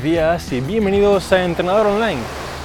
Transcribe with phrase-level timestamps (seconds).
[0.00, 2.20] buenos días y bienvenidos a Entrenador Online,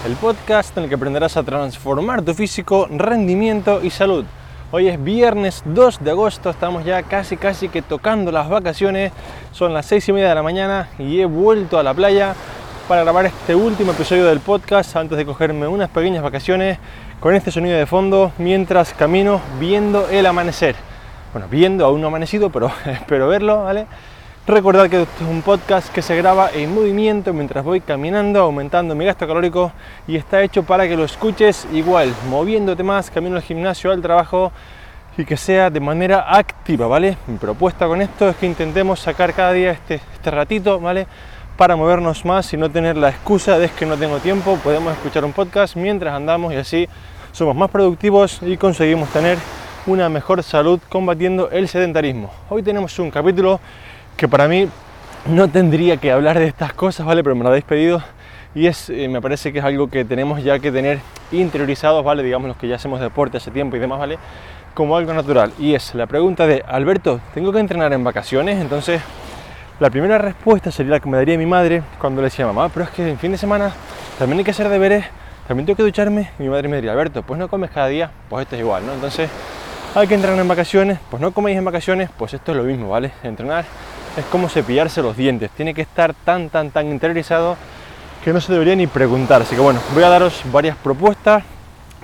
[0.06, 4.24] el podcast en el que aprenderás a transformar tu físico, rendimiento y salud.
[4.72, 9.12] Hoy es viernes 2 de agosto, estamos ya casi casi que tocando las vacaciones,
[9.52, 12.36] son las 6 y media de la mañana y he vuelto a la playa
[12.88, 16.78] para grabar este último episodio del podcast antes de cogerme unas pequeñas vacaciones
[17.20, 20.76] con este sonido de fondo mientras camino viendo el amanecer.
[21.34, 23.88] Bueno, viendo, aún no amanecido, pero espero verlo, ¿vale?
[24.48, 28.94] Recordad que esto es un podcast que se graba en movimiento mientras voy caminando, aumentando
[28.94, 29.72] mi gasto calórico
[30.08, 34.52] y está hecho para que lo escuches igual, moviéndote más, camino al gimnasio, al trabajo
[35.18, 37.18] y que sea de manera activa, ¿vale?
[37.26, 41.08] Mi propuesta con esto es que intentemos sacar cada día este, este ratito, ¿vale?
[41.58, 45.26] Para movernos más y no tener la excusa de que no tengo tiempo, podemos escuchar
[45.26, 46.88] un podcast mientras andamos y así
[47.32, 49.40] somos más productivos y conseguimos tener
[49.88, 52.30] una mejor salud combatiendo el sedentarismo.
[52.50, 53.60] Hoy tenemos un capítulo
[54.18, 54.70] que para mí
[55.26, 57.24] no tendría que hablar de estas cosas, ¿vale?
[57.24, 58.02] Pero me lo habéis pedido
[58.54, 61.00] y es, eh, me parece que es algo que tenemos ya que tener
[61.32, 62.24] interiorizados, ¿vale?
[62.24, 64.18] Digamos los que ya hacemos deporte hace tiempo y demás, ¿vale?
[64.74, 65.52] Como algo natural.
[65.60, 68.62] Y es la pregunta de, Alberto, ¿tengo que entrenar en vacaciones?
[68.62, 69.02] Entonces,
[69.80, 72.86] la primera respuesta sería la que me daría mi madre cuando le decía, mamá, pero
[72.86, 73.74] es que en fin de semana
[74.18, 75.06] también hay que hacer deberes,
[75.48, 76.30] también tengo que ducharme.
[76.40, 78.86] Y mi madre me diría, Alberto, pues no comes cada día, pues esto es igual,
[78.86, 78.94] ¿no?
[78.94, 79.30] Entonces,
[79.96, 82.90] hay que entrenar en vacaciones, pues no coméis en vacaciones, pues esto es lo mismo,
[82.90, 83.12] ¿vale?
[83.24, 83.66] Entrenar
[84.18, 87.58] es como cepillarse los dientes, tiene que estar tan, tan, tan interiorizado
[88.24, 89.42] que no se debería ni preguntar.
[89.42, 91.44] Así que bueno, voy a daros varias propuestas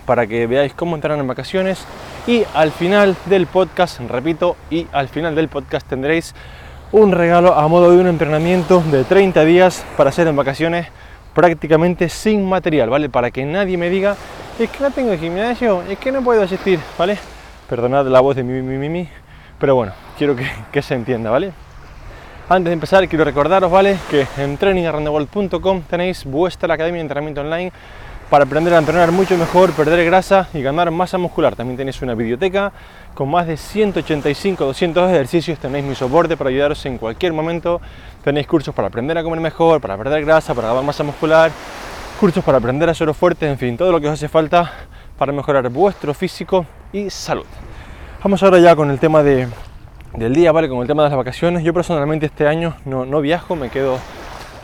[0.06, 1.86] para que veáis cómo entrar en vacaciones
[2.28, 6.36] y al final del podcast, repito, y al final del podcast tendréis
[6.92, 10.88] un regalo a modo de un entrenamiento de 30 días para hacer en vacaciones
[11.34, 13.10] prácticamente sin material, ¿vale?
[13.10, 14.18] Para que nadie me diga,
[14.60, 17.18] es que no tengo gimnasio, es que no puedo asistir, ¿vale?
[17.70, 19.10] Perdonad la voz de mi, mi, mi, mi
[19.58, 21.54] pero bueno, quiero que, que se entienda, ¿vale?
[22.52, 23.98] Antes de empezar, quiero recordaros, ¿vale?
[24.10, 27.72] Que en trainingarrandeworld.com tenéis vuestra academia de entrenamiento online
[28.30, 31.56] para aprender a entrenar mucho mejor, perder grasa y ganar masa muscular.
[31.56, 32.74] También tenéis una biblioteca
[33.14, 35.60] con más de 185, 200 ejercicios.
[35.60, 37.80] Tenéis mi soporte para ayudaros en cualquier momento.
[38.22, 41.52] Tenéis cursos para aprender a comer mejor, para perder grasa, para ganar masa muscular,
[42.20, 44.74] cursos para aprender a ser fuertes, en fin, todo lo que os hace falta
[45.18, 47.46] para mejorar vuestro físico y salud.
[48.22, 49.48] Vamos ahora ya con el tema de
[50.14, 50.68] del día, ¿vale?
[50.68, 51.64] Con el tema de las vacaciones.
[51.64, 53.98] Yo personalmente este año no, no viajo, me quedo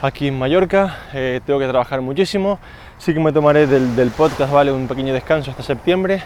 [0.02, 2.60] aquí en Mallorca, eh, tengo que trabajar muchísimo.
[2.98, 4.72] Sí que me tomaré del, del, podcast, ¿vale?
[4.72, 6.22] Un pequeño descanso hasta septiembre.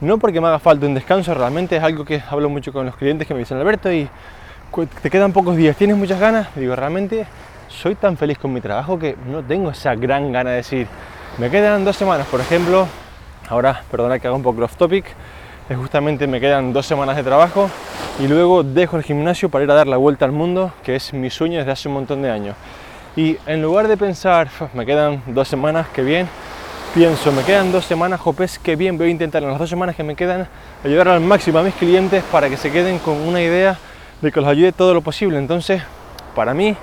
[0.00, 2.96] No porque me haga falta un descanso, realmente es algo que hablo mucho con los
[2.96, 4.08] clientes que me dicen, Alberto, y
[5.02, 6.48] te quedan pocos días, ¿tienes muchas ganas?
[6.56, 7.26] digo, realmente
[7.68, 10.88] soy tan feliz con mi trabajo que no tengo esa gran gana de decir,
[11.38, 12.88] me quedan dos semanas, por ejemplo,
[13.48, 15.04] ahora, perdona que haga un poco off topic,
[15.72, 17.70] justamente me quedan dos semanas de trabajo
[18.20, 21.14] y luego dejo el gimnasio para ir a dar la vuelta al mundo, que es
[21.14, 22.56] mi sueño desde hace un montón de años.
[23.16, 26.28] Y en lugar de pensar, me quedan dos semanas, que bien,
[26.94, 29.96] pienso, me quedan dos semanas, jopes, que bien, voy a intentar en las dos semanas
[29.96, 30.48] que me quedan
[30.84, 33.78] ayudar al máximo a mis clientes para que se queden con una idea
[34.20, 35.38] de que los ayude todo lo posible.
[35.38, 35.82] Entonces,
[36.34, 36.76] para mí,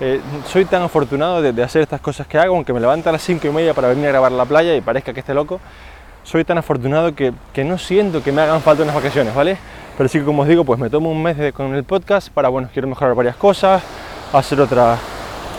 [0.00, 3.22] eh, soy tan afortunado de, hacer estas cosas que hago, aunque me levanta a las
[3.22, 5.60] cinco y media para venir a grabar la playa y parezca que esté loco,
[6.28, 9.56] soy tan afortunado que, que no siento que me hagan falta unas vacaciones, ¿vale?
[9.96, 12.50] Pero sí que como os digo, pues me tomo un mes con el podcast para,
[12.50, 13.82] bueno, quiero mejorar varias cosas,
[14.34, 14.98] hacer otra,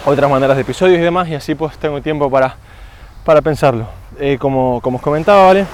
[0.05, 2.55] otras maneras de episodios y demás, y así pues tengo tiempo para,
[3.25, 3.87] para pensarlo.
[4.19, 5.65] Eh, como, como os comentaba, ¿vale?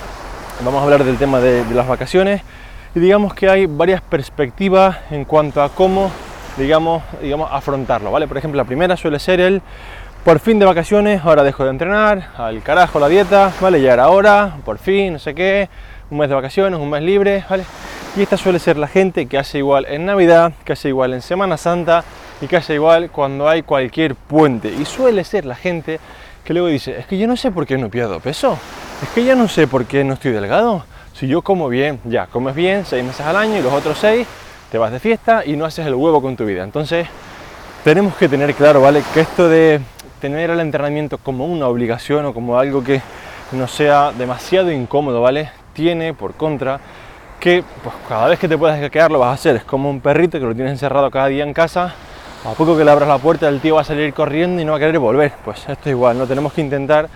[0.64, 2.42] Vamos a hablar del tema de, de las vacaciones
[2.96, 6.10] y digamos que hay varias perspectivas en cuanto a cómo,
[6.58, 8.30] digamos, digamos, afrontarlo, ¿vale?
[8.30, 9.62] Por ejemplo, la primera suele ser el
[10.26, 13.80] por fin de vacaciones, ahora dejo de entrenar, al carajo la dieta, ¿vale?
[13.80, 15.70] Ya era hora, por fin, no sé qué,
[16.10, 17.64] un mes de vacaciones, un mes libre, ¿vale?
[18.18, 21.22] Y esta suele ser la gente que hace igual en Navidad, que hace igual en
[21.22, 22.04] Semana Santa
[22.42, 24.74] y que hace igual cuando hay cualquier puente.
[24.74, 26.00] Y suele ser la gente
[26.44, 28.58] que luego dice, es que yo no sé por qué no pierdo peso,
[29.04, 30.86] es que yo no sé por qué no estoy delgado.
[31.14, 34.26] Si yo como bien, ya, comes bien seis meses al año y los otros seis
[34.72, 36.64] te vas de fiesta y no haces el huevo con tu vida.
[36.64, 37.06] Entonces,
[37.84, 39.04] tenemos que tener claro, ¿vale?
[39.14, 39.82] Que esto de
[40.26, 43.00] tener el entrenamiento como una obligación o como algo que
[43.52, 45.52] no sea demasiado incómodo, ¿vale?
[45.74, 46.80] Tiene por contra
[47.40, 49.56] que pues, cada vez que te puedas quedar lo vas a hacer.
[49.58, 51.94] Es como un perrito que lo tienes encerrado cada día en casa.
[52.44, 54.72] A poco que le abras la puerta, el tío va a salir corriendo y no
[54.72, 55.32] va a querer volver.
[55.44, 57.08] Pues esto es igual, no tenemos que intentar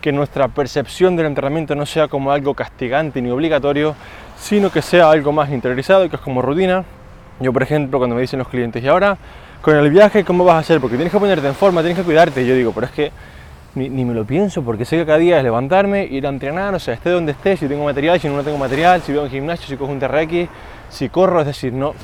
[0.00, 3.94] que nuestra percepción del entrenamiento no sea como algo castigante ni obligatorio,
[4.38, 6.82] sino que sea algo más interiorizado, que es como rutina.
[7.40, 9.18] Yo, por ejemplo, cuando me dicen los clientes, y ahora
[9.64, 10.78] con el viaje, ¿cómo vas a hacer?
[10.78, 12.42] Porque tienes que ponerte en forma, tienes que cuidarte.
[12.42, 13.10] Y yo digo, pero es que
[13.74, 16.78] ni, me lo pienso, porque sé que cada día es levantarme, ir a entrenar, o
[16.78, 19.66] sea, esté donde esté, si tengo material, si no, tengo material, si a un gimnasio,
[19.66, 20.50] si cojo un TRX,
[20.90, 21.94] si corro, es decir, no,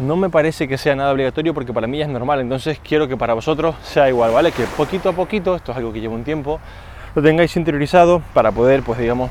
[0.00, 3.16] no me parece que sea nada obligatorio porque para mí es normal, entonces quiero que
[3.16, 4.52] para vosotros sea igual, ¿vale?
[4.52, 6.60] Que poquito a poquito, esto es algo que lleva un tiempo,
[7.14, 9.30] lo tengáis interiorizado para poder, pues digamos,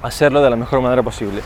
[0.00, 1.42] hacerlo de la mejor manera posible.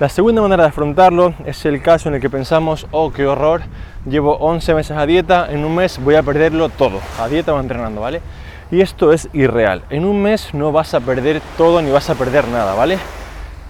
[0.00, 3.60] La segunda manera de afrontarlo es el caso en el que pensamos, oh, qué horror,
[4.06, 7.60] llevo 11 meses a dieta, en un mes voy a perderlo todo, a dieta o
[7.60, 8.22] entrenando, ¿vale?
[8.70, 9.82] Y esto es irreal.
[9.90, 12.96] En un mes no vas a perder todo ni vas a perder nada, ¿vale?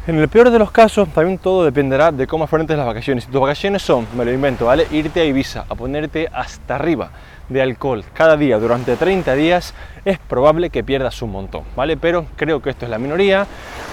[0.07, 3.25] En el peor de los casos, también todo dependerá de cómo afrontes las vacaciones.
[3.25, 4.87] Si tus vacaciones son, me lo invento, ¿vale?
[4.93, 7.11] Irte a Ibiza, a ponerte hasta arriba
[7.51, 9.75] de alcohol cada día durante 30 días,
[10.07, 11.99] es probable que pierdas un montón, ¿vale?
[11.99, 13.47] Pero creo que esto es la minoría.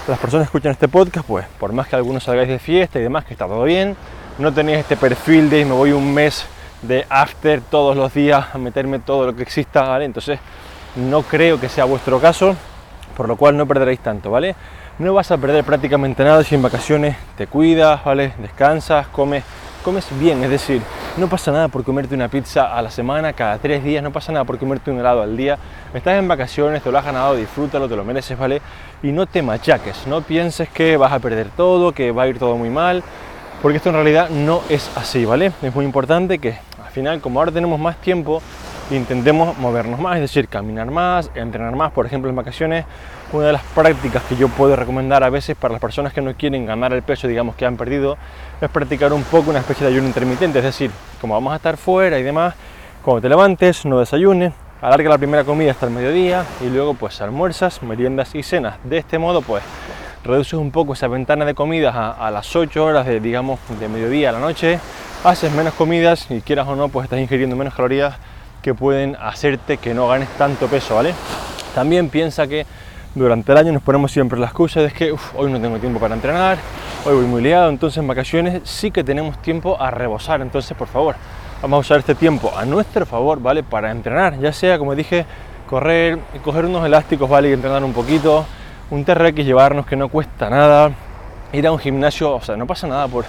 [0.07, 3.01] Las personas que escuchan este podcast, pues, por más que algunos salgáis de fiesta y
[3.01, 3.98] demás, que está todo bien,
[4.38, 6.45] no tenéis este perfil de me voy un mes
[6.81, 10.06] de after todos los días a meterme todo lo que exista, ¿vale?
[10.06, 10.39] Entonces,
[10.95, 12.56] no creo que sea vuestro caso,
[13.18, 14.56] por lo cual no perderéis tanto, ¿vale?
[15.00, 18.33] no vas a perder prácticamente nada si en vacaciones te cuidas, ¿vale?
[18.39, 19.44] Descansas, comes,
[19.83, 20.81] comes bien, es decir,
[21.18, 24.31] no pasa nada por comerte una pizza a la semana, cada tres días, no pasa
[24.31, 25.57] nada por comerte un helado al día.
[25.94, 28.62] Estás en vacaciones, te lo has ganado, disfrútalo, te lo mereces, ¿vale?
[29.03, 32.39] Y no te machaques, no pienses que vas a perder todo, que va a ir
[32.39, 33.03] todo muy mal,
[33.62, 35.51] porque esto en realidad no es así, ¿vale?
[35.62, 38.41] Es muy importante que al final, como ahora tenemos más tiempo,
[38.92, 42.86] intentemos movernos más, es decir, caminar más, entrenar más, por ejemplo, en vacaciones.
[43.34, 46.34] Una de las prácticas que yo puedo recomendar a veces para las personas que no
[46.36, 48.18] quieren ganar el peso, digamos, que han perdido,
[48.62, 51.75] es practicar un poco una especie de ayuno intermitente, es decir, como vamos a estar
[51.75, 52.56] fuera y demás,
[53.04, 57.19] cuando te levantes, no desayunes, alarga la primera comida hasta el mediodía y luego pues
[57.22, 58.75] almuerzas, meriendas y cenas.
[58.86, 59.63] De este modo pues
[60.24, 63.88] reduces un poco esa ventana de comidas a, a las 8 horas de, digamos, de
[63.89, 64.80] mediodía a la noche,
[65.24, 68.16] haces menos comidas y quieras o no pues estás ingiriendo menos calorías
[68.62, 71.13] que pueden hacerte que no ganes tanto peso, ¿vale?
[71.75, 72.65] También piensa que
[73.15, 76.15] durante el año nos ponemos siempre las cosas de que hoy no tengo tiempo para
[76.15, 76.57] entrenar,
[77.06, 80.88] hoy voy muy liado, entonces en vacaciones sí que tenemos tiempo a rebosar, entonces por
[80.88, 81.15] favor,
[81.62, 83.63] vamos a usar este tiempo a nuestro favor, ¿vale?
[83.63, 85.25] Para entrenar, ya sea, como dije,
[85.68, 87.50] correr, coger unos elásticos, ¿vale?
[87.50, 88.45] Y entrenar un poquito,
[88.89, 90.92] un TRX llevarnos que no cuesta nada,
[91.53, 93.25] ir a un gimnasio, o sea, no pasa nada por...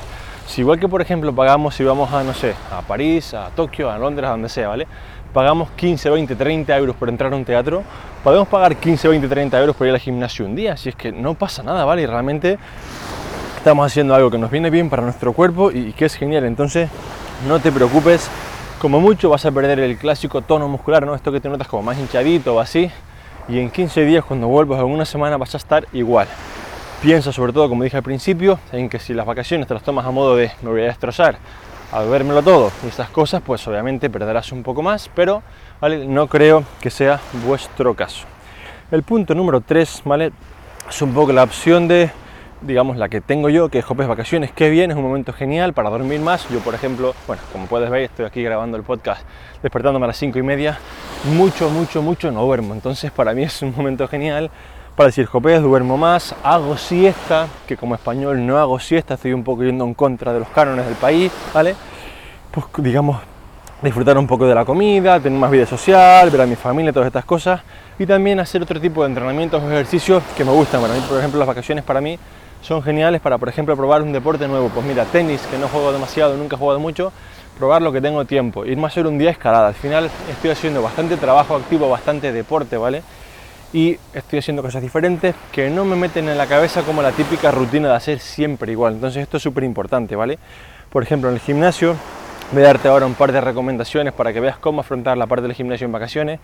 [0.47, 3.91] Si igual que por ejemplo pagamos si vamos a, no sé, a París, a Tokio,
[3.91, 4.87] a Londres, a donde sea, ¿vale?
[5.33, 7.83] Pagamos 15, 20, 30 euros por entrar a un teatro,
[8.25, 11.13] podemos pagar 15, 20, 30 euros por ir al gimnasio un día, si es que
[11.13, 12.03] no pasa nada, ¿vale?
[12.03, 12.59] Y realmente
[13.57, 16.89] estamos haciendo algo que nos viene bien para nuestro cuerpo y que es genial, entonces
[17.47, 18.29] no te preocupes,
[18.81, 21.15] como mucho vas a perder el clásico tono muscular, ¿no?
[21.15, 22.91] Esto que te notas como más hinchadito o así,
[23.49, 26.29] y en 15 días cuando vuelvas en una semana vas a estar igual.
[27.03, 30.05] Piensa sobre todo, como dije al principio, en que si las vacaciones te las tomas
[30.05, 31.39] a modo de me voy a destrozar,
[31.93, 35.43] a bebérmelo todo y estas cosas, pues obviamente perderás un poco más, pero
[35.81, 36.07] ¿vale?
[36.07, 38.27] no creo que sea vuestro caso.
[38.91, 40.33] El punto número 3, ¿vale?
[40.89, 42.11] Es un poco la opción de,
[42.63, 45.73] digamos, la que tengo yo, que es Jopes Vacaciones, qué bien, es un momento genial
[45.73, 46.49] para dormir más.
[46.49, 49.23] Yo, por ejemplo, bueno, como puedes ver, estoy aquí grabando el podcast
[49.63, 50.79] despertándome a las 5 y media,
[51.35, 54.51] mucho, mucho, mucho no duermo, entonces para mí es un momento genial
[54.99, 59.45] para decir, jopes, duermo más, hago siesta, que como español no hago siesta, estoy un
[59.45, 61.77] poco yendo en contra de los cánones del país, ¿vale?
[62.51, 63.21] Pues digamos,
[63.81, 67.07] disfrutar un poco de la comida, tener más vida social, ver a mi familia, todas
[67.07, 67.61] estas cosas,
[67.97, 70.81] y también hacer otro tipo de entrenamientos o ejercicios que me gustan.
[70.81, 72.19] Para mí, por ejemplo, las vacaciones para mí
[72.61, 74.69] son geniales para, por ejemplo, probar un deporte nuevo.
[74.69, 77.13] Pues mira, tenis, que no juego demasiado, nunca he jugado mucho,
[77.57, 79.69] probar lo que tengo tiempo, irme a hacer un día escalada.
[79.69, 83.05] Al final estoy haciendo bastante trabajo activo, bastante deporte, ¿vale?
[83.73, 87.51] Y estoy haciendo cosas diferentes que no me meten en la cabeza como la típica
[87.51, 88.95] rutina de hacer siempre igual.
[88.95, 90.39] Entonces esto es súper importante, ¿vale?
[90.91, 91.95] Por ejemplo, en el gimnasio
[92.53, 95.43] voy a darte ahora un par de recomendaciones para que veas cómo afrontar la parte
[95.43, 96.41] del gimnasio en vacaciones,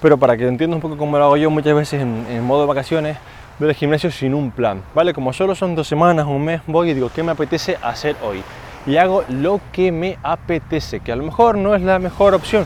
[0.00, 2.66] pero para que entiendas un poco cómo lo hago yo muchas veces en, modo de
[2.68, 3.16] vacaciones,
[3.60, 5.12] al gimnasio sin un plan, ¿vale?
[5.12, 8.42] Como solo son dos semanas, un mes, voy y digo, ¿qué me apetece hacer hoy?
[8.86, 12.64] Y hago lo que me apetece, que a lo mejor no es la mejor opción,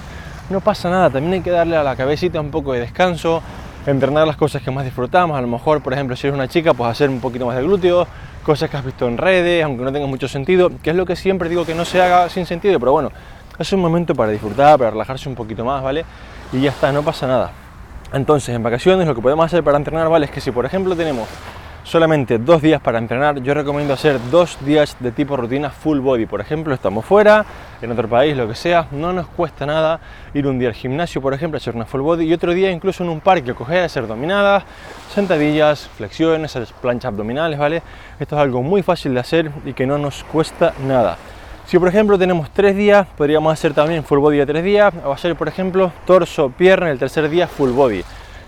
[0.51, 3.43] no pasa nada, también hay que darle a la cabecita un poco de descanso,
[3.87, 5.37] entrenar las cosas que más disfrutamos.
[5.37, 7.63] A lo mejor, por ejemplo, si eres una chica, pues hacer un poquito más de
[7.63, 8.09] glúteos,
[8.43, 11.17] cosas que has visto en redes, aunque no tenga mucho sentido, que es lo que
[11.17, 13.11] siempre digo que no se haga sin sentido, pero bueno,
[13.59, 16.05] es un momento para disfrutar, para relajarse un poquito más, ¿vale?
[16.53, 17.51] Y ya está, no pasa nada.
[18.13, 20.27] Entonces, en vacaciones lo que podemos hacer para entrenar, ¿vale?
[20.27, 21.29] Es que si por ejemplo tenemos
[21.85, 26.27] solamente dos días para entrenar, yo recomiendo hacer dos días de tipo rutina full body.
[26.27, 27.45] Por ejemplo, estamos fuera,
[27.81, 30.01] en otro país, lo que sea, no nos cuesta nada
[30.33, 33.05] ir un día al gimnasio, por ejemplo, hacer una full body y otro día incluso
[33.05, 34.65] en un parque, coger, hacer dominadas,
[35.15, 37.83] sentadillas, flexiones, planchas abdominales, ¿vale?
[38.19, 41.19] Esto es algo muy fácil de hacer y que no nos cuesta nada.
[41.67, 45.13] Si por ejemplo tenemos tres días, podríamos hacer también full body de tres días, o
[45.13, 48.05] hacer por ejemplo torso, pierna, el tercer día full body.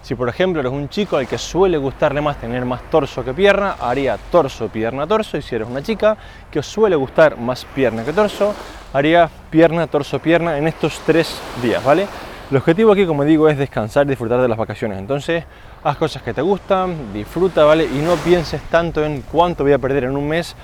[0.07, 3.35] Si por ejemplo eres un chico al que suele gustarle más tener más torso que
[3.35, 5.37] pierna, haría torso, pierna, torso.
[5.37, 6.17] Y si eres una chica
[6.49, 8.55] que os suele gustar más pierna que torso,
[8.93, 12.07] haría pierna, torso, pierna en estos tres días, ¿vale?
[12.53, 14.97] El objetivo aquí, como digo, es descansar y disfrutar de las vacaciones.
[15.01, 15.43] Entonces,
[15.83, 17.87] haz cosas que te gustan, disfruta, ¿vale?
[17.87, 20.55] Y no pienses tanto en cuánto voy a perder en un mes,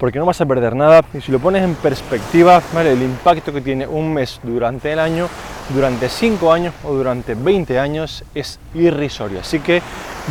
[0.00, 1.02] porque no vas a perder nada.
[1.12, 2.94] Y si lo pones en perspectiva, ¿vale?
[2.94, 5.28] El impacto que tiene un mes durante el año,
[5.68, 9.40] durante 5 años o durante 20 años es irrisorio.
[9.40, 9.82] Así que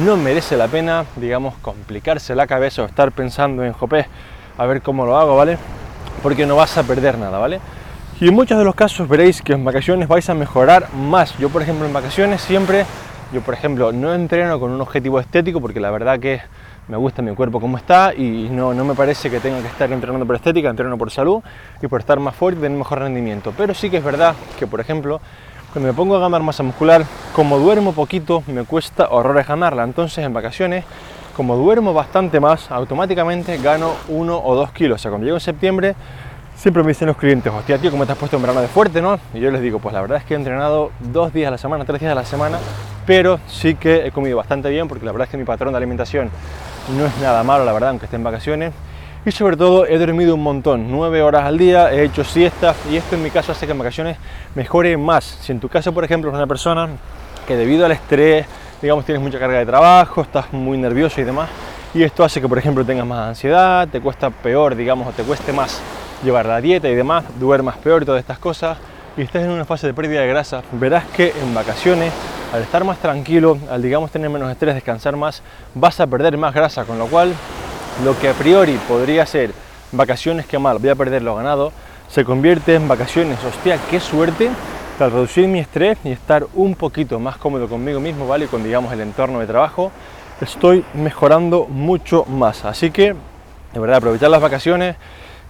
[0.03, 4.07] no merece la pena, digamos, complicarse la cabeza o estar pensando en, jopé,
[4.57, 5.59] a ver cómo lo hago, ¿vale?
[6.23, 7.59] Porque no vas a perder nada, ¿vale?
[8.19, 11.37] Y en muchos de los casos veréis que en vacaciones vais a mejorar más.
[11.37, 12.85] Yo, por ejemplo, en vacaciones siempre,
[13.31, 16.41] yo, por ejemplo, no entreno con un objetivo estético porque la verdad que
[16.87, 19.91] me gusta mi cuerpo como está y no, no me parece que tenga que estar
[19.91, 21.43] entrenando por estética, entreno por salud
[21.81, 23.53] y por estar más fuerte y tener mejor rendimiento.
[23.55, 25.21] Pero sí que es verdad que, por ejemplo,
[25.71, 29.83] cuando me pongo a ganar masa muscular, como duermo poquito, me cuesta horrores ganarla.
[29.83, 30.83] Entonces, en vacaciones,
[31.35, 34.99] como duermo bastante más, automáticamente gano uno o dos kilos.
[34.99, 35.95] O sea, cuando llego en septiembre,
[36.59, 39.01] Siempre me dicen los clientes, hostia, tío, ¿cómo te has puesto en verano de fuerte,
[39.01, 39.17] no?
[39.33, 41.57] Y yo les digo, pues la verdad es que he entrenado dos días a la
[41.57, 42.59] semana, tres días a la semana,
[43.09, 45.77] pero sí que he comido bastante bien, porque la verdad es que mi patrón de
[45.77, 46.29] alimentación
[46.95, 48.71] no es nada malo, la verdad, aunque esté en vacaciones.
[49.25, 52.97] Y sobre todo he dormido un montón, nueve horas al día, he hecho siestas y
[52.97, 54.15] esto en mi caso hace que en vacaciones
[54.53, 55.23] mejore más.
[55.23, 56.87] Si en tu caso, por ejemplo, es una persona
[57.47, 58.45] que debido al estrés,
[58.79, 61.49] digamos, tienes mucha carga de trabajo, estás muy nervioso y demás,
[61.95, 65.23] y esto hace que, por ejemplo, tengas más ansiedad, te cuesta peor, digamos, o te
[65.23, 65.81] cueste más
[66.23, 68.77] llevar la dieta y demás, duermas peor y todas estas cosas,
[69.17, 72.13] y estás en una fase de pérdida de grasa, verás que en vacaciones,
[72.53, 75.41] al estar más tranquilo, al digamos tener menos estrés, descansar más,
[75.75, 77.33] vas a perder más grasa, con lo cual
[78.03, 79.51] lo que a priori podría ser
[79.91, 81.71] vacaciones que mal, voy a perder lo ganado,
[82.09, 84.49] se convierte en vacaciones, hostia, qué suerte,
[84.99, 88.47] al reducir mi estrés y estar un poquito más cómodo conmigo mismo, ¿vale?
[88.47, 89.91] Con digamos el entorno de trabajo,
[90.41, 92.65] estoy mejorando mucho más.
[92.65, 93.15] Así que,
[93.73, 94.95] de verdad, aprovechar las vacaciones,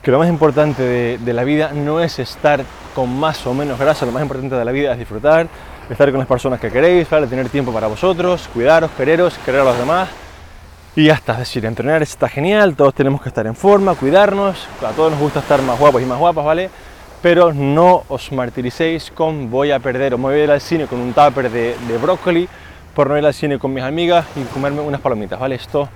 [0.01, 2.63] que lo más importante de, la vida no es estar
[2.95, 5.47] con más o menos grasa, lo más importante de la vida es disfrutar,
[5.89, 9.63] estar con las personas que queréis, para tener tiempo para vosotros, cuidaros, quereros, querer a
[9.65, 10.09] los demás.
[10.95, 14.67] Y ya está, es decir, entrenar está genial, todos tenemos que estar en forma, cuidarnos,
[14.85, 16.69] a todos nos gusta estar más guapos y más guapas, ¿vale?
[17.21, 20.87] Pero no os martiricéis con voy a perder o me voy a ir al cine
[20.87, 22.47] con un tupper de, de brócoli
[22.93, 25.55] por no ir al cine con mis amigas y comerme unas palomitas, ¿vale?
[25.55, 25.89] Esto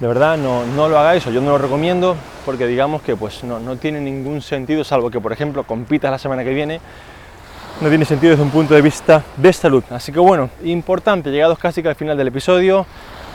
[0.00, 3.44] de verdad no, no, lo hagáis o yo no lo recomiendo porque digamos que pues
[3.44, 6.80] no, no, tiene ningún sentido salvo que por ejemplo compitas la semana que viene
[7.80, 11.58] no tiene sentido desde un punto de vista de salud así que bueno importante llegados
[11.58, 12.86] casi al final del episodio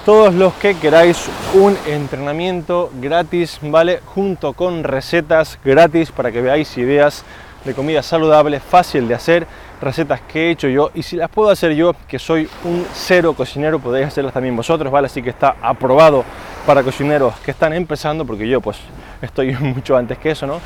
[0.05, 6.77] todos los que queráis un entrenamiento gratis vale junto con recetas gratis para que veáis
[6.77, 7.23] ideas
[7.65, 9.47] de comida saludable fácil de hacer
[9.81, 13.33] recetas que he hecho yo y si las puedo hacer yo, que soy un cero
[13.33, 15.07] cocinero, podéis hacerlas también vosotros, ¿vale?
[15.07, 16.23] Así que está aprobado
[16.65, 18.77] para cocineros que están empezando, porque yo pues
[19.21, 20.59] estoy mucho antes que eso, ¿no?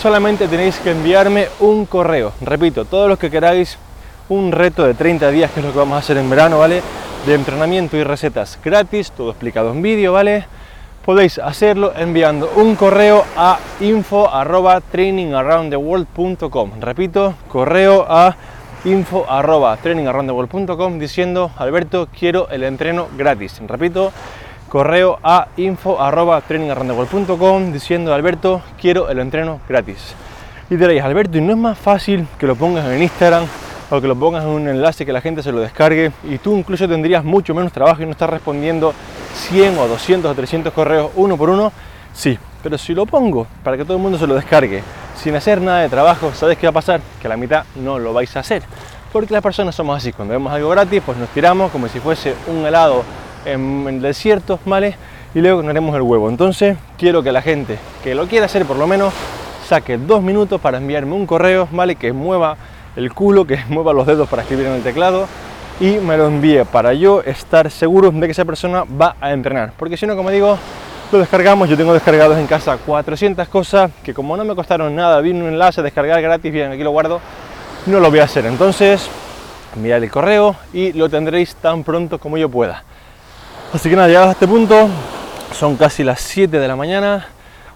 [0.00, 3.78] Solamente tenéis que enviarme un correo, repito, todos los que queráis
[4.28, 6.82] un reto de 30 días, que es lo que vamos a hacer en verano, ¿vale?
[7.26, 10.46] De entrenamiento y recetas gratis, todo explicado en vídeo, ¿vale?
[11.04, 16.80] podéis hacerlo enviando un correo a info arroba trainingaroundtheworld.com.
[16.80, 18.34] Repito, correo a
[18.86, 23.60] info arroba trainingaroundtheworld.com diciendo Alberto quiero el entreno gratis.
[23.66, 24.12] Repito,
[24.74, 30.16] correo a info arroba trainingaroundtheworld.com diciendo Alberto quiero el entreno gratis.
[30.68, 33.46] Y diréis, Alberto, ¿y no es más fácil que lo pongas en Instagram
[33.88, 36.56] o que lo pongas en un enlace que la gente se lo descargue y tú
[36.56, 38.92] incluso tendrías mucho menos trabajo y no estás respondiendo
[39.34, 41.70] 100 o 200 o 300 correos uno por uno,
[42.12, 42.36] sí.
[42.60, 44.82] Pero si lo pongo para que todo el mundo se lo descargue
[45.14, 47.00] sin hacer nada de trabajo, ¿sabes qué va a pasar?
[47.22, 48.64] Que la mitad no lo vais a hacer.
[49.12, 52.34] Porque las personas somos así, cuando vemos algo gratis, pues nos tiramos como si fuese
[52.48, 53.04] un helado
[53.44, 54.96] en, el desierto, ¿vale?
[55.34, 56.28] Y luego nos haremos el huevo.
[56.28, 59.12] Entonces, quiero que la gente que lo quiera hacer por lo menos
[59.66, 61.96] saque dos minutos para enviarme un correo, ¿vale?
[61.96, 62.56] Que mueva
[62.96, 65.26] el culo, que mueva los dedos para escribir en el teclado
[65.80, 69.72] y me lo envíe para yo estar seguro de que esa persona va a entrenar.
[69.76, 70.56] Porque si no, como digo,
[71.10, 75.20] lo descargamos, yo tengo descargados en casa 400 cosas que como no me costaron nada,
[75.20, 77.20] vino un enlace, descargar gratis, bien, aquí lo guardo,
[77.86, 78.46] no lo voy a hacer.
[78.46, 79.08] Entonces,
[79.74, 82.84] enviar el correo y lo tendréis tan pronto como yo pueda.
[83.74, 84.88] Así que nada, llegados a este punto,
[85.52, 87.26] son casi las 7 de la mañana,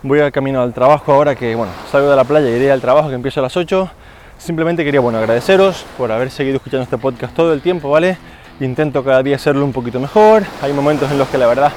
[0.05, 2.81] voy al camino al trabajo ahora que, bueno, salgo de la playa y iré al
[2.81, 3.91] trabajo que empiezo a las 8
[4.39, 8.17] Simplemente quería bueno, agradeceros por haber seguido escuchando este podcast todo el tiempo, ¿vale?
[8.61, 10.45] Intento cada día hacerlo un poquito mejor.
[10.63, 11.73] Hay momentos en los que la verdad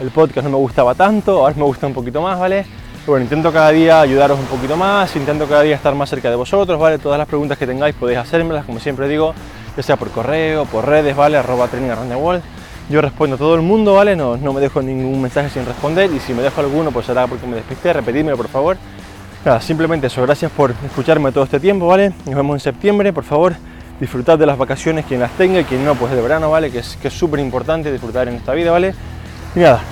[0.00, 2.64] el podcast no me gustaba tanto, ahora me gusta un poquito más, ¿vale?
[3.06, 6.36] bueno, intento cada día ayudaros un poquito más, intento cada día estar más cerca de
[6.36, 6.98] vosotros, ¿vale?
[6.98, 9.34] Todas las preguntas que tengáis podéis hacérmelas, como siempre digo,
[9.76, 11.36] ya sea por correo, por redes, ¿vale?
[11.36, 12.42] Arroba training world.
[12.88, 14.14] Yo respondo a todo el mundo, ¿vale?
[14.14, 17.26] No, no me dejo ningún mensaje sin responder y si me dejo alguno, pues será
[17.26, 18.76] porque me despisté, repetidme por favor
[19.46, 22.12] Nada, simplemente eso, gracias por escucharme todo este tiempo, ¿vale?
[22.24, 23.54] Nos vemos en septiembre, por favor,
[24.00, 26.68] disfrutad de las vacaciones quien las tenga y quien no, pues de verano, ¿vale?
[26.72, 28.92] Que es súper importante disfrutar en esta vida, ¿vale?
[29.54, 29.82] Y nada,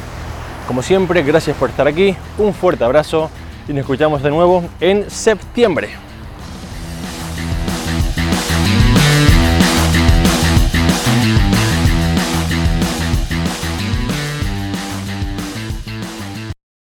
[0.67, 3.31] como siempre, gracias por estar aquí, un fuerte abrazo
[3.69, 5.91] y nos escuchamos de nuevo en septiembre.